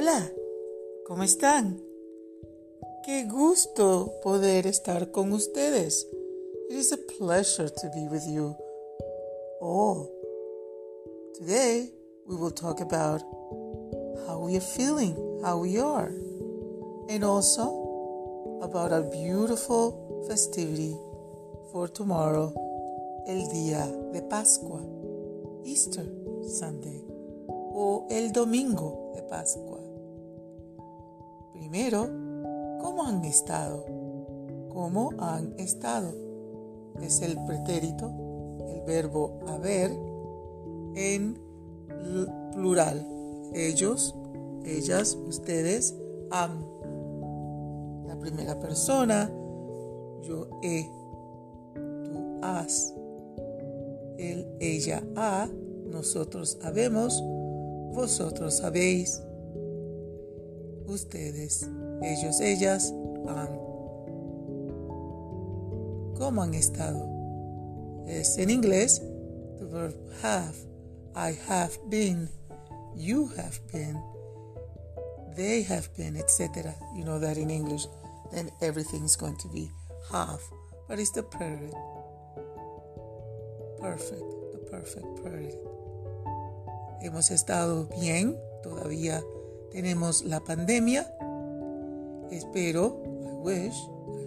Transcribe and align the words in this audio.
Hola, 0.00 0.32
¿cómo 1.08 1.24
están? 1.24 1.82
Qué 3.04 3.24
gusto 3.24 4.12
poder 4.22 4.68
estar 4.68 5.10
con 5.10 5.32
ustedes. 5.32 6.06
It 6.70 6.76
is 6.76 6.92
a 6.92 6.98
pleasure 7.18 7.68
to 7.68 7.90
be 7.92 8.06
with 8.08 8.22
you 8.28 8.54
all. 9.60 10.08
Today 11.34 11.92
we 12.28 12.36
will 12.36 12.52
talk 12.52 12.80
about 12.80 13.22
how 14.24 14.38
we 14.38 14.56
are 14.56 14.60
feeling, 14.60 15.16
how 15.42 15.58
we 15.58 15.80
are, 15.80 16.12
and 17.08 17.24
also 17.24 18.60
about 18.62 18.92
our 18.92 19.02
beautiful 19.02 20.24
festivity 20.28 20.94
for 21.72 21.88
tomorrow, 21.88 22.54
el 23.26 23.48
día 23.48 23.84
de 24.12 24.22
Pascua, 24.22 24.80
Easter 25.64 26.06
Sunday, 26.46 27.02
o 27.48 28.06
el 28.10 28.30
domingo 28.30 29.10
de 29.16 29.22
Pascua. 29.22 29.87
Primero, 31.58 32.08
¿cómo 32.80 33.04
han 33.04 33.24
estado? 33.24 33.84
¿Cómo 34.68 35.10
han 35.18 35.54
estado? 35.58 36.14
Es 37.02 37.20
el 37.20 37.36
pretérito, 37.44 38.12
el 38.68 38.80
verbo 38.82 39.40
haber 39.48 39.90
en 40.94 41.36
plural. 42.52 43.04
Ellos, 43.52 44.14
ellas, 44.64 45.18
ustedes 45.26 45.96
han. 46.30 46.64
La 48.06 48.16
primera 48.20 48.58
persona, 48.60 49.28
yo 50.22 50.48
he, 50.62 50.88
tú 51.74 52.38
has, 52.40 52.94
él, 54.16 54.46
ella 54.60 55.02
ha, 55.16 55.48
nosotros 55.90 56.56
habemos, 56.62 57.20
vosotros 57.92 58.58
sabéis, 58.58 59.22
ustedes, 60.88 61.68
ellos, 62.02 62.40
ellas 62.40 62.92
han. 63.28 63.48
¿Cómo 66.18 66.42
han 66.42 66.54
estado? 66.54 67.06
Es 68.06 68.38
en 68.38 68.50
inglés, 68.50 69.00
the 69.58 69.66
verb 69.66 69.94
have. 70.22 70.56
I 71.14 71.32
have 71.48 71.78
been, 71.88 72.28
you 72.96 73.28
have 73.36 73.60
been, 73.72 74.00
they 75.36 75.62
have 75.62 75.88
been, 75.96 76.16
etc. 76.16 76.74
You 76.96 77.04
know 77.04 77.18
that 77.20 77.36
in 77.36 77.50
English, 77.50 77.86
then 78.32 78.50
everything 78.60 79.04
is 79.04 79.16
going 79.16 79.36
to 79.38 79.48
be 79.48 79.70
have. 80.10 80.40
But 80.88 80.98
it's 80.98 81.12
the 81.12 81.22
period. 81.22 81.74
Perfect, 83.80 84.24
the 84.52 84.58
perfect 84.70 85.22
period. 85.22 85.56
Hemos 87.00 87.30
estado 87.30 87.88
bien, 88.00 88.36
todavía 88.62 89.22
tenemos 89.70 90.24
la 90.24 90.40
pandemia. 90.40 91.06
Espero, 92.30 93.02
I 93.22 93.32
wish, 93.42 93.76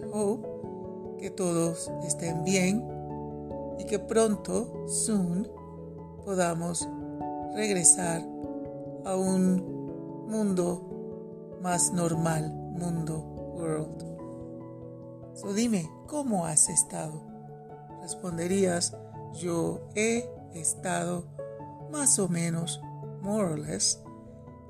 I 0.00 0.04
hope, 0.12 0.46
que 1.18 1.30
todos 1.30 1.90
estén 2.06 2.44
bien 2.44 2.84
y 3.78 3.84
que 3.84 3.98
pronto, 3.98 4.86
soon, 4.88 5.48
podamos 6.24 6.88
regresar 7.54 8.22
a 9.04 9.16
un 9.16 10.26
mundo 10.28 11.58
más 11.60 11.92
normal, 11.92 12.52
mundo, 12.52 13.18
world. 13.54 14.02
So 15.34 15.52
dime, 15.52 15.88
¿cómo 16.06 16.46
has 16.46 16.68
estado? 16.68 17.22
Responderías, 18.00 18.96
yo 19.34 19.80
he 19.94 20.28
estado 20.54 21.24
más 21.90 22.18
o 22.18 22.28
menos, 22.28 22.80
more 23.20 23.52
or 23.52 23.58
less. 23.58 24.02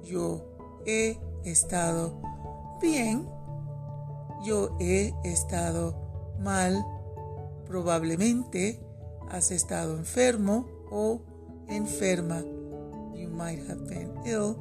Yo 0.02 0.51
he 0.86 1.18
estado 1.44 2.20
bien. 2.80 3.28
Yo 4.44 4.76
he 4.80 5.14
estado 5.24 5.94
mal. 6.40 6.84
Probablemente 7.66 8.80
has 9.30 9.50
estado 9.50 9.96
enfermo 9.96 10.66
o 10.90 11.22
enferma. 11.68 12.42
You 13.14 13.28
might 13.28 13.60
have 13.68 13.86
been 13.86 14.12
ill. 14.26 14.56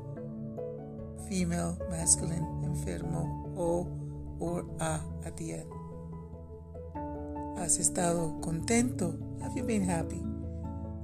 Female, 1.28 1.78
masculine, 1.90 2.46
enfermo 2.64 3.54
o 3.56 3.88
or 4.40 4.66
a 4.80 5.00
at 5.26 5.36
the 5.36 5.54
end. 5.54 5.70
¿Has 7.58 7.78
estado 7.78 8.40
contento? 8.42 9.18
Have 9.42 9.56
you 9.56 9.66
been 9.66 9.90
happy? 9.90 10.22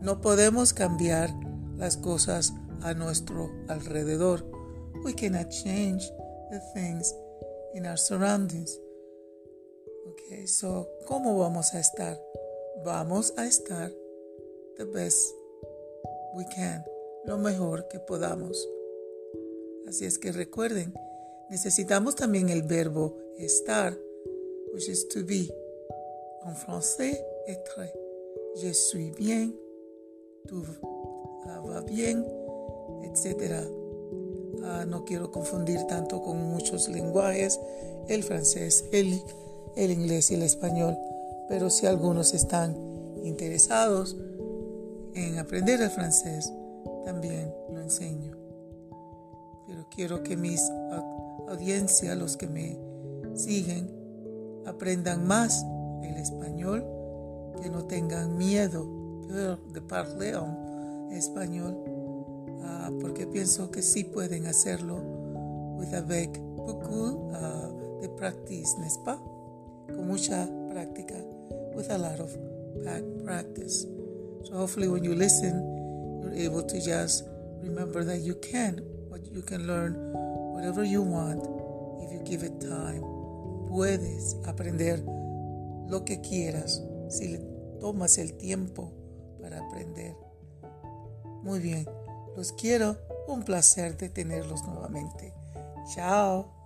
No 0.01 0.21
podemos 0.21 0.73
cambiar 0.73 1.33
las 1.77 1.97
cosas 1.97 2.53
a 2.81 2.93
nuestro 2.93 3.51
alrededor. 3.67 4.56
We 5.03 5.13
cannot 5.13 5.49
change 5.49 6.09
the 6.51 6.59
things 6.73 7.13
in 7.73 7.85
our 7.85 7.97
surroundings. 7.97 8.77
Okay, 10.09 10.47
so 10.47 10.87
¿cómo 11.05 11.37
vamos 11.37 11.73
a 11.73 11.79
estar? 11.79 12.17
Vamos 12.83 13.33
a 13.37 13.45
estar 13.45 13.91
the 14.77 14.85
best 14.85 15.17
we 16.35 16.45
can, 16.55 16.83
lo 17.25 17.37
mejor 17.37 17.87
que 17.87 17.99
podamos. 17.99 18.67
Así 19.87 20.05
es 20.05 20.17
que 20.17 20.31
recuerden, 20.31 20.93
necesitamos 21.49 22.15
también 22.15 22.49
el 22.49 22.63
verbo 22.63 23.17
estar, 23.37 23.97
which 24.73 24.89
is 24.89 25.07
to 25.09 25.23
be. 25.25 25.49
En 26.45 26.55
français, 26.55 27.21
être. 27.47 27.91
Je 28.55 28.73
suis 28.73 29.11
bien, 29.11 29.53
tout 30.47 30.65
va 31.67 31.81
bien, 31.81 32.25
etc. 33.03 33.86
Ah, 34.63 34.85
no 34.87 35.05
quiero 35.05 35.31
confundir 35.31 35.83
tanto 35.83 36.21
con 36.21 36.37
muchos 36.49 36.89
lenguajes, 36.89 37.59
el 38.07 38.23
francés, 38.23 38.85
el, 38.91 39.21
el 39.75 39.91
inglés 39.91 40.31
y 40.31 40.35
el 40.35 40.43
español, 40.43 40.97
pero 41.47 41.69
si 41.69 41.85
algunos 41.85 42.33
están 42.33 42.75
interesados 43.23 44.15
en 45.13 45.37
aprender 45.39 45.81
el 45.81 45.89
francés, 45.89 46.51
también 47.05 47.53
lo 47.71 47.81
enseño. 47.81 48.35
Pero 49.67 49.87
quiero 49.89 50.23
que 50.23 50.37
mis 50.37 50.61
audiencia, 51.47 52.15
los 52.15 52.37
que 52.37 52.47
me 52.47 52.77
siguen, 53.35 53.89
aprendan 54.65 55.25
más 55.25 55.65
el 56.03 56.17
español, 56.17 56.85
que 57.61 57.69
no 57.69 57.85
tengan 57.85 58.37
miedo 58.37 58.85
de 59.73 59.81
parler 59.81 60.35
en 61.09 61.17
español, 61.17 61.77
uh, 62.59 62.99
porque 62.99 63.27
pienso 63.27 63.69
que 63.71 63.81
sí 63.81 64.03
pueden 64.03 64.45
hacerlo 64.47 65.01
with 65.77 65.93
avec 65.93 66.39
beaucoup 66.55 67.31
uh, 67.31 68.01
de 68.01 68.09
practice, 68.09 68.77
n'est-ce 68.79 68.99
pas? 69.05 69.19
Con 69.87 70.07
mucha 70.07 70.47
práctica, 70.69 71.15
with 71.75 71.89
a 71.89 71.97
lot 71.97 72.19
of 72.19 72.35
practice. 73.23 73.85
So 74.43 74.53
hopefully 74.53 74.87
when 74.87 75.03
you 75.03 75.13
listen, 75.13 75.61
you're 76.21 76.35
able 76.35 76.63
to 76.63 76.79
just 76.79 77.25
remember 77.61 78.03
that 78.03 78.19
you 78.19 78.35
can, 78.35 78.81
but 79.09 79.21
you 79.31 79.41
can 79.41 79.67
learn 79.67 79.93
whatever 80.53 80.83
you 80.83 81.01
want 81.01 81.43
if 82.01 82.11
you 82.11 82.21
give 82.23 82.43
it 82.43 82.59
time. 82.59 83.01
Puedes 83.69 84.35
aprender 84.45 85.03
lo 85.89 86.03
que 86.05 86.21
quieras 86.21 86.81
si 87.09 87.37
tomas 87.79 88.17
el 88.17 88.33
tiempo 88.37 88.91
para 89.41 89.59
aprender. 89.59 90.15
Muy 91.43 91.59
bien, 91.59 91.85
los 92.37 92.53
quiero, 92.53 92.97
un 93.27 93.41
placer 93.41 93.97
de 93.97 94.09
tenerlos 94.09 94.63
nuevamente. 94.63 95.33
Chao. 95.95 96.56